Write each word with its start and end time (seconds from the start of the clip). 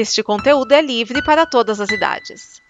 Este 0.00 0.22
conteúdo 0.22 0.70
é 0.70 0.80
livre 0.80 1.20
para 1.24 1.44
todas 1.44 1.80
as 1.80 1.90
idades. 1.90 2.62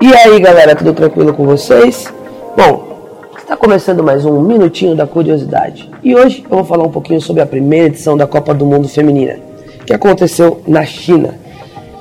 E 0.00 0.12
aí 0.12 0.40
galera, 0.40 0.74
tudo 0.74 0.92
tranquilo 0.92 1.32
com 1.32 1.46
vocês? 1.46 2.12
Bom, 2.56 3.22
está 3.38 3.56
começando 3.56 4.02
mais 4.02 4.24
um 4.24 4.42
Minutinho 4.42 4.96
da 4.96 5.06
Curiosidade 5.06 5.88
e 6.02 6.16
hoje 6.16 6.42
eu 6.42 6.56
vou 6.56 6.64
falar 6.64 6.82
um 6.82 6.90
pouquinho 6.90 7.20
sobre 7.20 7.42
a 7.42 7.46
primeira 7.46 7.86
edição 7.86 8.16
da 8.16 8.26
Copa 8.26 8.52
do 8.52 8.66
Mundo 8.66 8.88
Feminina 8.88 9.38
que 9.86 9.94
aconteceu 9.94 10.60
na 10.66 10.84
China 10.84 11.38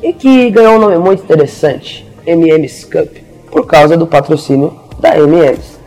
e 0.01 0.11
que 0.11 0.49
ganhou 0.49 0.77
um 0.77 0.79
nome 0.79 0.97
muito 0.97 1.21
interessante, 1.21 2.03
MM's 2.25 2.83
Cup, 2.85 3.15
por 3.51 3.67
causa 3.67 3.95
do 3.95 4.07
patrocínio 4.07 4.81
da 5.03 5.15
MM's. 5.15 5.77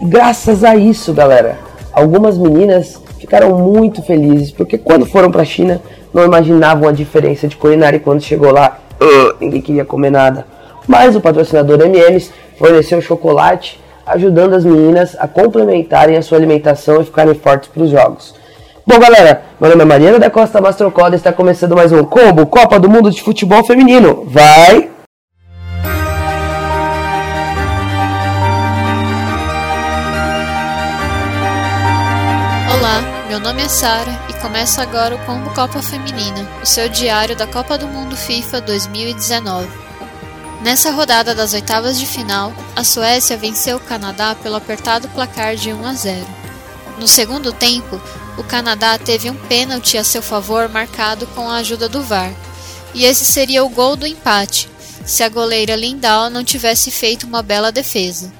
E 0.00 0.06
graças 0.06 0.64
a 0.64 0.74
isso, 0.76 1.12
galera, 1.12 1.58
algumas 1.92 2.38
meninas 2.38 2.98
ficaram 3.18 3.58
muito 3.58 4.00
felizes 4.02 4.50
porque 4.50 4.78
quando 4.78 5.04
foram 5.04 5.30
para 5.30 5.42
a 5.42 5.44
China 5.44 5.82
não 6.14 6.24
imaginavam 6.24 6.88
a 6.88 6.92
diferença 6.92 7.46
de 7.46 7.56
culinária 7.56 7.98
e 7.98 8.00
quando 8.00 8.22
chegou 8.22 8.50
lá, 8.50 8.78
ninguém 9.38 9.60
queria 9.60 9.84
comer 9.84 10.10
nada 10.10 10.46
mas 10.90 11.14
o 11.14 11.20
patrocinador 11.20 11.80
M&M's 11.82 12.32
forneceu 12.58 13.00
chocolate, 13.00 13.80
ajudando 14.04 14.54
as 14.54 14.64
meninas 14.64 15.16
a 15.20 15.28
complementarem 15.28 16.16
a 16.16 16.22
sua 16.22 16.36
alimentação 16.36 17.00
e 17.00 17.04
ficarem 17.04 17.34
fortes 17.34 17.68
para 17.68 17.82
os 17.84 17.90
jogos. 17.90 18.34
Bom, 18.84 18.98
galera, 18.98 19.42
meu 19.60 19.70
nome 19.70 19.82
é 19.82 19.84
Mariana 19.84 20.18
da 20.18 20.30
Costa 20.30 20.60
Mastrocoda 20.60 21.14
e 21.14 21.16
está 21.16 21.32
começando 21.32 21.76
mais 21.76 21.92
um 21.92 22.02
Combo 22.02 22.44
Copa 22.46 22.80
do 22.80 22.90
Mundo 22.90 23.08
de 23.08 23.22
Futebol 23.22 23.64
Feminino. 23.64 24.24
Vai! 24.26 24.99
Meu 33.30 33.38
nome 33.38 33.62
é 33.62 33.68
Sara 33.68 34.10
e 34.28 34.32
começa 34.40 34.82
agora 34.82 35.14
o 35.14 35.18
Combo 35.24 35.54
Copa 35.54 35.80
Feminina, 35.80 36.50
o 36.60 36.66
seu 36.66 36.88
diário 36.88 37.36
da 37.36 37.46
Copa 37.46 37.78
do 37.78 37.86
Mundo 37.86 38.16
FIFA 38.16 38.60
2019. 38.60 39.68
Nessa 40.62 40.90
rodada 40.90 41.32
das 41.32 41.54
oitavas 41.54 41.96
de 41.96 42.06
final, 42.06 42.52
a 42.74 42.82
Suécia 42.82 43.36
venceu 43.36 43.76
o 43.76 43.80
Canadá 43.80 44.34
pelo 44.34 44.56
apertado 44.56 45.08
placar 45.10 45.54
de 45.54 45.72
1 45.72 45.86
a 45.86 45.92
0. 45.92 46.26
No 46.98 47.06
segundo 47.06 47.52
tempo, 47.52 48.02
o 48.36 48.42
Canadá 48.42 48.98
teve 48.98 49.30
um 49.30 49.36
pênalti 49.36 49.96
a 49.96 50.02
seu 50.02 50.22
favor 50.22 50.68
marcado 50.68 51.24
com 51.28 51.48
a 51.48 51.58
ajuda 51.58 51.88
do 51.88 52.02
VAR, 52.02 52.34
e 52.92 53.04
esse 53.04 53.24
seria 53.24 53.62
o 53.62 53.68
gol 53.68 53.94
do 53.94 54.08
empate, 54.08 54.68
se 55.06 55.22
a 55.22 55.28
goleira 55.28 55.76
Lindahl 55.76 56.30
não 56.30 56.42
tivesse 56.42 56.90
feito 56.90 57.28
uma 57.28 57.44
bela 57.44 57.70
defesa. 57.70 58.39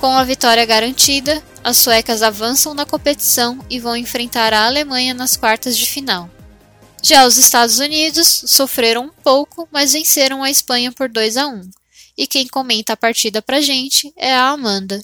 Com 0.00 0.16
a 0.16 0.24
vitória 0.24 0.64
garantida, 0.64 1.42
as 1.62 1.76
suecas 1.76 2.22
avançam 2.22 2.72
na 2.72 2.86
competição 2.86 3.58
e 3.68 3.78
vão 3.78 3.94
enfrentar 3.94 4.54
a 4.54 4.64
Alemanha 4.64 5.12
nas 5.12 5.36
quartas 5.36 5.76
de 5.76 5.84
final. 5.84 6.30
Já 7.02 7.26
os 7.26 7.36
Estados 7.36 7.78
Unidos 7.78 8.44
sofreram 8.46 9.04
um 9.04 9.22
pouco, 9.22 9.68
mas 9.70 9.92
venceram 9.92 10.42
a 10.42 10.50
Espanha 10.50 10.90
por 10.90 11.10
2 11.10 11.36
a 11.36 11.46
1. 11.46 11.70
E 12.16 12.26
quem 12.26 12.48
comenta 12.48 12.94
a 12.94 12.96
partida 12.96 13.42
pra 13.42 13.60
gente 13.60 14.10
é 14.16 14.34
a 14.34 14.48
Amanda. 14.48 15.02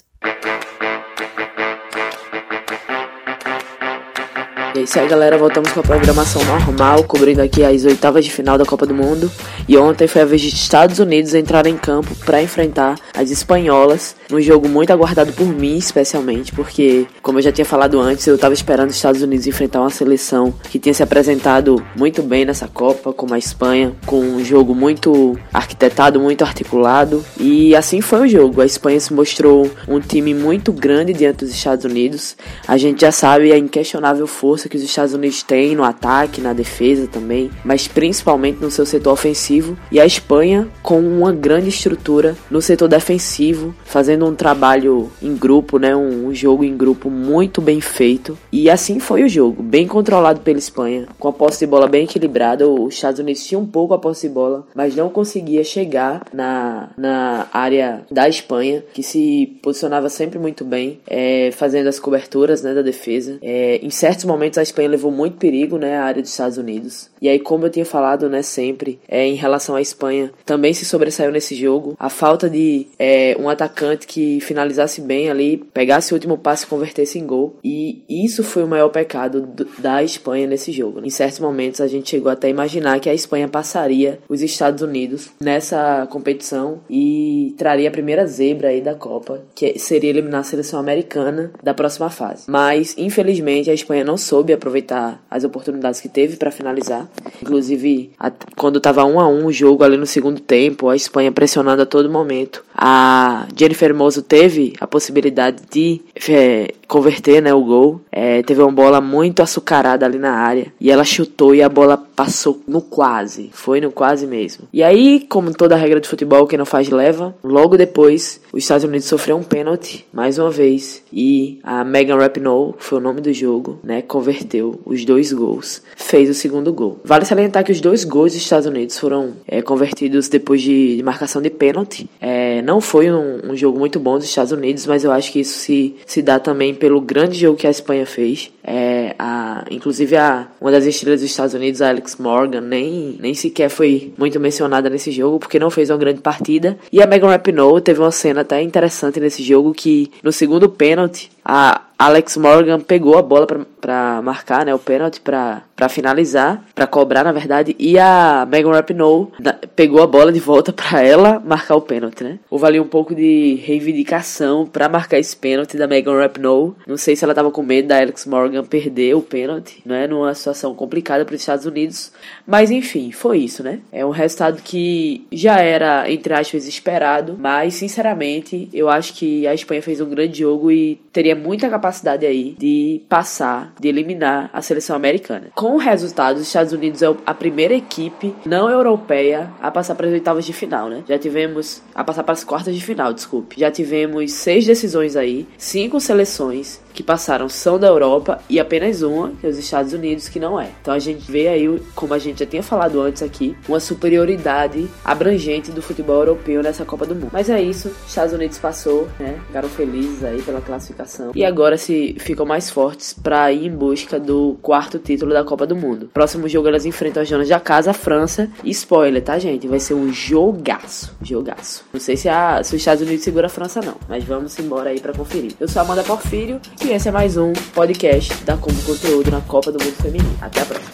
É 4.77 4.81
isso 4.81 4.99
aí, 4.99 5.07
galera. 5.07 5.39
Voltamos 5.39 5.71
com 5.71 5.79
a 5.79 5.83
programação 5.83 6.43
normal, 6.45 7.03
cobrindo 7.05 7.41
aqui 7.41 7.63
as 7.63 7.83
oitavas 7.83 8.23
de 8.23 8.31
final 8.31 8.59
da 8.59 8.65
Copa 8.65 8.85
do 8.85 8.93
Mundo. 8.93 9.31
E 9.67 9.75
ontem 9.75 10.07
foi 10.07 10.21
a 10.21 10.25
vez 10.25 10.39
de 10.39 10.49
Estados 10.49 10.99
Unidos 10.99 11.33
entrar 11.33 11.65
em 11.65 11.75
campo 11.75 12.15
para 12.23 12.43
enfrentar 12.43 12.95
as 13.15 13.31
espanholas, 13.31 14.15
num 14.29 14.41
jogo 14.41 14.67
muito 14.67 14.91
aguardado 14.91 15.33
por 15.33 15.47
mim, 15.47 15.77
especialmente, 15.77 16.51
porque, 16.51 17.05
como 17.21 17.39
eu 17.39 17.43
já 17.43 17.51
tinha 17.51 17.65
falado 17.65 17.99
antes, 17.99 18.25
eu 18.27 18.35
estava 18.35 18.53
esperando 18.53 18.89
os 18.89 18.95
Estados 18.95 19.21
Unidos 19.21 19.47
enfrentar 19.47 19.81
uma 19.81 19.89
seleção 19.89 20.53
que 20.69 20.79
tinha 20.79 20.93
se 20.93 21.03
apresentado 21.03 21.83
muito 21.95 22.21
bem 22.21 22.45
nessa 22.45 22.67
Copa, 22.67 23.13
como 23.13 23.33
a 23.33 23.37
Espanha, 23.37 23.93
com 24.05 24.19
um 24.19 24.43
jogo 24.43 24.75
muito 24.75 25.37
arquitetado, 25.53 26.19
muito 26.19 26.43
articulado. 26.43 27.23
E 27.39 27.75
assim 27.75 28.01
foi 28.01 28.21
o 28.21 28.27
jogo. 28.27 28.61
A 28.61 28.65
Espanha 28.65 28.99
se 28.99 29.13
mostrou 29.13 29.69
um 29.87 29.99
time 29.99 30.33
muito 30.33 30.71
grande 30.71 31.13
diante 31.13 31.45
dos 31.45 31.53
Estados 31.53 31.85
Unidos. 31.85 32.35
A 32.67 32.77
gente 32.77 33.01
já 33.01 33.11
sabe 33.11 33.51
a 33.51 33.57
inquestionável 33.57 34.27
força 34.27 34.69
que 34.69 34.77
os 34.77 34.83
Estados 34.83 35.13
Unidos 35.13 35.43
têm 35.43 35.75
no 35.75 35.83
ataque, 35.83 36.41
na 36.41 36.53
defesa 36.53 37.07
também, 37.07 37.49
mas 37.63 37.87
principalmente 37.87 38.59
no 38.59 38.71
seu 38.71 38.85
setor 38.85 39.13
ofensivo, 39.13 39.77
e 39.91 39.99
a 39.99 40.05
Espanha 40.05 40.67
com 40.81 40.99
uma 40.99 41.31
grande 41.31 41.69
estrutura 41.69 42.35
no 42.49 42.61
setor 42.61 42.87
defensivo, 42.87 43.73
fazendo 43.85 44.16
um 44.25 44.35
trabalho 44.35 45.11
em 45.21 45.35
grupo, 45.35 45.77
né, 45.77 45.95
um, 45.95 46.33
jogo 46.33 46.63
em 46.63 46.75
grupo 46.75 47.09
muito 47.09 47.61
bem 47.61 47.81
feito. 47.81 48.37
E 48.51 48.69
assim 48.69 48.99
foi 48.99 49.23
o 49.23 49.29
jogo, 49.29 49.63
bem 49.63 49.87
controlado 49.87 50.41
pela 50.41 50.57
Espanha, 50.57 51.07
com 51.19 51.27
a 51.27 51.33
posse 51.33 51.59
de 51.59 51.67
bola 51.67 51.87
bem 51.87 52.03
equilibrada. 52.03 52.67
Os 52.67 52.93
Estados 52.93 53.19
Unidos 53.19 53.45
tinham 53.45 53.61
um 53.61 53.67
pouco 53.67 53.93
a 53.93 53.99
posse 53.99 54.27
de 54.27 54.33
bola, 54.33 54.65
mas 54.75 54.95
não 54.95 55.09
conseguia 55.09 55.63
chegar 55.63 56.23
na, 56.33 56.89
na 56.97 57.47
área 57.53 58.01
da 58.11 58.27
Espanha, 58.27 58.83
que 58.93 59.03
se 59.03 59.57
posicionava 59.61 60.09
sempre 60.09 60.39
muito 60.39 60.63
bem, 60.63 60.99
é, 61.07 61.51
fazendo 61.51 61.87
as 61.87 61.99
coberturas 61.99 62.61
né, 62.61 62.73
da 62.73 62.81
defesa. 62.81 63.37
É, 63.41 63.79
em 63.81 63.89
certos 63.89 64.25
momentos 64.25 64.57
a 64.57 64.63
Espanha 64.63 64.89
levou 64.89 65.11
muito 65.11 65.37
perigo, 65.37 65.77
né, 65.77 65.97
à 65.97 66.03
área 66.03 66.21
dos 66.21 66.31
Estados 66.31 66.57
Unidos. 66.57 67.09
E 67.21 67.27
aí, 67.27 67.39
como 67.39 67.65
eu 67.65 67.69
tinha 67.69 67.85
falado, 67.85 68.29
né, 68.29 68.41
sempre, 68.41 68.99
é, 69.07 69.25
em 69.25 69.35
relação 69.35 69.75
à 69.75 69.81
Espanha, 69.81 70.31
também 70.45 70.73
se 70.73 70.85
sobressaiu 70.85 71.31
nesse 71.31 71.55
jogo. 71.55 71.95
A 71.99 72.09
falta 72.09 72.49
de 72.49 72.87
é, 72.97 73.35
um 73.39 73.49
atacante 73.49 74.06
que 74.07 74.39
finalizasse 74.39 75.01
bem 75.01 75.29
ali, 75.29 75.57
pegasse 75.73 76.13
o 76.13 76.15
último 76.15 76.37
passe 76.37 76.63
e 76.63 76.67
convertesse 76.67 77.19
em 77.19 77.25
gol. 77.25 77.57
E 77.63 78.03
isso 78.09 78.43
foi 78.43 78.63
o 78.63 78.67
maior 78.67 78.89
pecado 78.89 79.41
do, 79.41 79.65
da 79.77 80.01
Espanha 80.01 80.47
nesse 80.47 80.71
jogo. 80.71 81.01
Em 81.03 81.09
certos 81.09 81.39
momentos, 81.39 81.81
a 81.81 81.87
gente 81.87 82.09
chegou 82.09 82.31
até 82.31 82.47
a 82.47 82.49
imaginar 82.49 82.99
que 82.99 83.09
a 83.09 83.13
Espanha 83.13 83.47
passaria 83.47 84.19
os 84.29 84.41
Estados 84.41 84.81
Unidos 84.81 85.29
nessa 85.39 86.07
competição 86.09 86.79
e 86.89 87.53
traria 87.57 87.89
a 87.89 87.91
primeira 87.91 88.25
zebra 88.25 88.69
aí 88.69 88.81
da 88.81 88.95
Copa, 88.95 89.43
que 89.53 89.77
seria 89.77 90.09
eliminar 90.09 90.41
a 90.41 90.43
seleção 90.43 90.79
americana 90.79 91.51
da 91.61 91.73
próxima 91.73 92.09
fase. 92.09 92.45
Mas, 92.47 92.95
infelizmente, 92.97 93.69
a 93.69 93.73
Espanha 93.73 94.05
não 94.05 94.17
soube 94.17 94.53
aproveitar 94.53 95.21
as 95.29 95.43
oportunidades 95.43 95.99
que 95.99 96.07
teve 96.07 96.37
para 96.37 96.51
finalizar. 96.51 97.09
Inclusive, 97.41 98.11
a, 98.17 98.31
quando 98.55 98.77
estava 98.77 99.03
um 99.03 99.19
a 99.19 99.27
um 99.27 99.47
o 99.47 99.51
jogo 99.51 99.83
ali 99.83 99.97
no 99.97 100.05
segundo 100.05 100.39
tempo, 100.39 100.87
a 100.87 100.95
Espanha 100.95 101.31
pressionando 101.31 101.81
a 101.81 101.85
todo 101.85 102.09
momento. 102.09 102.63
A 102.73 103.47
Jennifer 103.55 103.93
Hermoso 103.97 104.21
teve 104.21 104.73
a 104.79 104.85
possibilidade 104.85 105.63
de 105.71 105.99
é, 106.29 106.71
converter 106.87 107.41
né, 107.41 107.51
o 107.51 107.63
gol. 107.63 108.01
É, 108.11 108.43
teve 108.43 108.61
uma 108.61 108.71
bola 108.71 109.01
muito 109.01 109.41
açucarada 109.41 110.05
ali 110.05 110.19
na 110.19 110.33
área. 110.33 110.71
E 110.79 110.91
ela 110.91 111.03
chutou 111.03 111.55
e 111.55 111.63
a 111.63 111.67
bola 111.67 112.06
passou 112.17 112.59
no 112.67 112.81
quase. 112.81 113.51
Foi 113.53 113.79
no 113.79 113.91
quase 113.91 114.25
mesmo. 114.25 114.67
E 114.73 114.81
aí, 114.81 115.23
como 115.29 115.53
toda 115.53 115.75
regra 115.75 116.01
de 116.01 116.07
futebol, 116.07 116.47
quem 116.47 116.57
não 116.57 116.65
faz 116.65 116.89
leva. 116.89 117.35
Logo 117.43 117.77
depois, 117.77 118.41
os 118.51 118.63
Estados 118.63 118.83
Unidos 118.83 119.05
sofreu 119.05 119.37
um 119.37 119.43
pênalti, 119.43 120.03
mais 120.11 120.39
uma 120.39 120.49
vez. 120.49 121.03
E 121.13 121.59
a 121.61 121.83
Megan 121.83 122.17
Rapinoe, 122.17 122.73
foi 122.79 122.97
o 122.97 123.01
nome 123.01 123.21
do 123.21 123.31
jogo, 123.31 123.79
né? 123.83 124.01
Converteu 124.01 124.81
os 124.83 125.05
dois 125.05 125.31
gols. 125.31 125.83
Fez 125.95 126.27
o 126.27 126.33
segundo 126.33 126.73
gol. 126.73 126.99
Vale 127.03 127.23
salientar 127.23 127.63
que 127.63 127.71
os 127.71 127.79
dois 127.79 128.03
gols 128.03 128.33
dos 128.33 128.41
Estados 128.41 128.65
Unidos 128.65 128.97
foram 128.97 129.33
é, 129.47 129.61
convertidos 129.61 130.27
depois 130.27 130.59
de, 130.59 130.97
de 130.97 131.03
marcação 131.03 131.39
de 131.39 131.51
pênalti. 131.51 132.09
É, 132.19 132.63
não 132.63 132.81
foi 132.81 133.11
um, 133.11 133.51
um, 133.51 133.55
jogo 133.55 133.77
muito 133.77 133.99
bom 133.99 134.15
dos 134.17 134.25
Estados 134.25 134.51
Unidos, 134.51 134.87
mas 134.87 135.03
eu 135.03 135.11
acho 135.11 135.31
que 135.31 135.41
isso 135.41 135.59
se, 135.59 135.95
se 136.07 136.23
dá 136.23 136.39
também 136.39 136.73
pelo 136.73 136.99
grande 136.99 137.37
jogo 137.37 137.59
que 137.59 137.67
a 137.67 137.71
Espanha 137.71 138.07
fez. 138.07 138.51
É, 138.63 139.15
a, 139.19 139.65
inclusive, 139.69 140.15
a, 140.15 140.47
uma 140.59 140.71
das 140.71 140.85
estrelas 140.85 141.21
dos 141.21 141.29
Estados 141.29 141.53
Unidos, 141.53 141.79
a 141.79 141.87
Alex 142.07 142.15
Morgan, 142.15 142.61
nem, 142.61 143.17
nem 143.19 143.33
sequer 143.33 143.69
foi 143.69 144.13
muito 144.17 144.39
mencionada 144.39 144.89
nesse 144.89 145.11
jogo, 145.11 145.39
porque 145.39 145.59
não 145.59 145.69
fez 145.69 145.89
uma 145.89 145.97
grande 145.97 146.21
partida. 146.21 146.77
E 146.91 147.01
a 147.01 147.07
Megan 147.07 147.27
Rapinoe 147.27 147.81
teve 147.81 147.99
uma 147.99 148.11
cena 148.11 148.41
até 148.41 148.61
interessante 148.61 149.19
nesse 149.19 149.43
jogo, 149.43 149.73
que 149.73 150.09
no 150.23 150.31
segundo 150.31 150.69
pênalti, 150.69 151.29
a 151.49 151.81
Alex 151.97 152.37
Morgan 152.37 152.79
pegou 152.79 153.17
a 153.17 153.21
bola 153.23 153.47
para 153.47 154.21
marcar, 154.21 154.65
né, 154.65 154.75
o 154.75 154.77
pênalti 154.77 155.19
para 155.19 155.63
finalizar, 155.89 156.63
para 156.75 156.85
cobrar 156.85 157.23
na 157.23 157.31
verdade, 157.31 157.75
e 157.79 157.97
a 157.97 158.45
Megan 158.47 158.71
Rapinoe 158.71 159.29
pegou 159.75 160.03
a 160.03 160.07
bola 160.07 160.31
de 160.31 160.39
volta 160.39 160.71
para 160.71 161.01
ela 161.01 161.39
marcar 161.39 161.75
o 161.75 161.81
pênalti, 161.81 162.23
né? 162.23 162.37
Houve 162.51 162.65
ali 162.65 162.79
um 162.79 162.87
pouco 162.87 163.15
de 163.15 163.55
reivindicação 163.63 164.67
para 164.67 164.87
marcar 164.87 165.17
esse 165.17 165.35
pênalti 165.35 165.75
da 165.75 165.87
Megan 165.87 166.19
Rapinoe. 166.19 166.73
Não 166.85 166.97
sei 166.97 167.15
se 167.15 167.23
ela 167.23 167.33
tava 167.33 167.49
com 167.49 167.63
medo 167.63 167.87
da 167.87 167.97
Alex 167.97 168.27
Morgan 168.27 168.63
perder 168.63 169.15
o 169.15 169.21
pênalti, 169.21 169.81
né, 169.83 170.05
numa 170.05 170.35
situação 170.35 170.75
complicada 170.75 171.25
para 171.25 171.33
os 171.33 171.41
Estados 171.41 171.65
Unidos, 171.65 172.11
mas 172.45 172.69
enfim, 172.69 173.11
foi 173.11 173.39
isso, 173.39 173.63
né? 173.63 173.79
É 173.91 174.05
um 174.05 174.11
resultado 174.11 174.61
que 174.61 175.25
já 175.31 175.61
era 175.61 176.11
entre 176.11 176.33
aspas 176.33 176.67
esperado, 176.67 177.35
mas 177.39 177.73
sinceramente, 177.73 178.69
eu 178.71 178.87
acho 178.87 179.15
que 179.15 179.47
a 179.47 179.53
Espanha 179.53 179.81
fez 179.81 179.99
um 179.99 180.09
grande 180.09 180.39
jogo 180.39 180.69
e 180.71 180.99
teria 181.17 181.35
muita 181.35 181.67
capacidade 181.67 182.27
aí 182.27 182.55
de 182.59 183.01
passar, 183.09 183.73
de 183.79 183.87
eliminar 183.87 184.51
a 184.53 184.61
seleção 184.61 184.95
americana. 184.95 185.47
Com 185.55 185.73
o 185.73 185.77
resultado, 185.77 186.37
os 186.37 186.43
Estados 186.43 186.73
Unidos 186.73 187.01
é 187.01 187.07
a 187.25 187.33
primeira 187.33 187.73
equipe 187.73 188.35
não 188.45 188.69
europeia 188.69 189.49
a 189.59 189.71
passar 189.71 189.95
para 189.95 190.05
as 190.05 190.13
oitavas 190.13 190.45
de 190.45 190.53
final, 190.53 190.89
né? 190.89 191.03
Já 191.09 191.17
tivemos 191.17 191.81
a 191.95 192.03
passar 192.03 192.21
para 192.21 192.33
as 192.33 192.43
quartas 192.43 192.75
de 192.75 192.85
final, 192.85 193.11
desculpe. 193.13 193.59
Já 193.59 193.71
tivemos 193.71 194.31
seis 194.31 194.63
decisões 194.63 195.15
aí, 195.15 195.47
cinco 195.57 195.99
seleções 195.99 196.79
que 196.97 197.03
passaram 197.03 197.47
são 197.47 197.77
da 197.77 197.85
Europa 197.85 198.39
e 198.49 198.59
apenas 198.59 199.03
uma, 199.03 199.29
que 199.39 199.45
é 199.45 199.49
os 199.51 199.57
Estados 199.59 199.93
Unidos, 199.93 200.27
que 200.27 200.39
não 200.39 200.59
é. 200.59 200.71
Então 200.81 200.91
a 200.91 200.97
gente 200.97 201.31
vê 201.31 201.47
aí, 201.47 201.79
como 201.93 202.11
a 202.11 202.17
gente 202.17 202.39
já 202.39 202.45
tinha 202.47 202.63
falado 202.63 202.99
antes 202.99 203.21
aqui, 203.21 203.55
uma 203.69 203.79
superioridade 203.79 204.89
abrangente 205.05 205.69
do 205.69 205.79
futebol 205.79 206.15
europeu 206.15 206.63
nessa 206.63 206.83
Copa 206.83 207.05
do 207.05 207.13
Mundo. 207.13 207.29
Mas 207.31 207.51
é 207.51 207.61
isso, 207.61 207.91
Estados 208.07 208.33
Unidos 208.33 208.57
passou, 208.57 209.07
né? 209.19 209.39
Ficaram 209.45 209.69
felizes 209.69 210.23
aí 210.23 210.41
pela 210.41 210.59
classificação. 210.59 211.33
E 211.35 211.45
agora 211.45 211.77
se 211.77 212.15
ficam 212.17 212.47
mais 212.47 212.71
fortes 212.71 213.13
para 213.13 213.51
ir 213.51 213.67
em 213.67 213.71
busca 213.71 214.19
do 214.19 214.57
quarto 214.59 214.97
título 214.97 215.31
da 215.33 215.43
Copa 215.43 215.67
do 215.67 215.75
Mundo. 215.75 216.09
Próximo 216.11 216.49
jogo 216.49 216.67
elas 216.67 216.83
enfrentam 216.87 217.21
as 217.21 217.29
donas 217.29 217.47
da 217.47 217.59
casa, 217.59 217.91
a 217.91 217.93
França. 217.93 218.49
E 218.63 218.71
spoiler, 218.71 219.23
tá, 219.23 219.37
gente? 219.37 219.67
Vai 219.67 219.79
ser 219.79 219.93
um 219.93 220.11
jogaço. 220.11 221.15
Jogaço. 221.21 221.85
Não 221.93 221.99
sei 221.99 222.17
se, 222.17 222.27
a, 222.27 222.63
se 222.63 222.73
os 222.73 222.81
Estados 222.81 223.03
Unidos 223.03 223.23
segura 223.23 223.45
a 223.45 223.49
França, 223.49 223.81
não. 223.81 223.97
Mas 224.09 224.23
vamos 224.23 224.57
embora 224.57 224.89
aí 224.89 224.99
para 224.99 225.13
conferir. 225.13 225.53
Eu 225.59 225.67
sou 225.67 225.83
Amanda 225.83 226.03
Porfírio 226.03 226.59
e 226.87 226.93
esse 226.93 227.09
é 227.09 227.11
mais 227.11 227.35
um 227.35 227.51
podcast 227.73 228.33
da 228.45 228.55
Como 228.55 228.81
Conteúdo 228.83 229.29
na 229.29 229.41
Copa 229.41 229.73
do 229.73 229.83
Mundo 229.83 229.95
Feminino. 229.97 230.37
Até 230.39 230.61
a 230.61 230.65
próxima. 230.65 230.91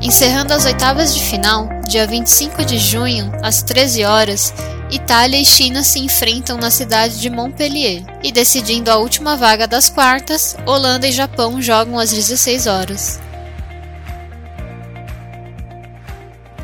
Encerrando 0.00 0.54
as 0.54 0.64
oitavas 0.64 1.14
de 1.14 1.20
final, 1.20 1.68
dia 1.86 2.06
25 2.06 2.64
de 2.64 2.78
junho, 2.78 3.30
às 3.42 3.62
13 3.62 4.04
horas, 4.04 4.54
Itália 4.90 5.38
e 5.38 5.44
China 5.44 5.82
se 5.82 5.98
enfrentam 5.98 6.56
na 6.56 6.70
cidade 6.70 7.20
de 7.20 7.28
Montpellier. 7.28 8.02
E 8.22 8.32
decidindo 8.32 8.90
a 8.90 8.96
última 8.96 9.36
vaga 9.36 9.66
das 9.66 9.90
quartas, 9.90 10.56
Holanda 10.64 11.06
e 11.06 11.12
Japão 11.12 11.60
jogam 11.60 11.98
às 11.98 12.10
16 12.10 12.66
horas. 12.66 13.20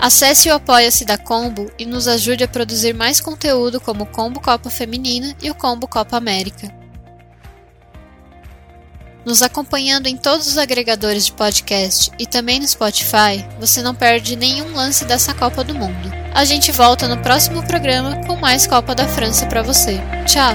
Acesse 0.01 0.49
o 0.49 0.55
Apoia-se 0.55 1.05
da 1.05 1.19
Combo 1.19 1.71
e 1.79 1.85
nos 1.85 2.09
ajude 2.09 2.43
a 2.43 2.49
produzir 2.49 2.95
mais 2.95 3.21
conteúdo 3.21 3.79
como 3.79 4.05
o 4.05 4.07
Combo 4.07 4.41
Copa 4.41 4.71
Feminina 4.71 5.37
e 5.43 5.51
o 5.51 5.55
Combo 5.55 5.87
Copa 5.87 6.17
América. 6.17 6.73
Nos 9.27 9.43
acompanhando 9.43 10.07
em 10.07 10.17
todos 10.17 10.47
os 10.47 10.57
agregadores 10.57 11.27
de 11.27 11.33
podcast 11.33 12.11
e 12.19 12.27
também 12.27 12.59
no 12.59 12.67
Spotify, 12.67 13.47
você 13.59 13.83
não 13.83 13.95
perde 13.95 14.37
nenhum 14.37 14.73
lance 14.75 15.05
dessa 15.05 15.35
Copa 15.35 15.63
do 15.63 15.75
Mundo. 15.75 16.11
A 16.35 16.47
gente 16.47 16.73
volta 16.73 17.07
no 17.07 17.19
próximo 17.19 17.63
programa 17.67 18.25
com 18.27 18.37
mais 18.37 18.67
Copa 18.67 18.95
da 18.95 19.07
França 19.07 19.45
para 19.45 19.63
você. 19.63 20.01
Tchau! 20.25 20.55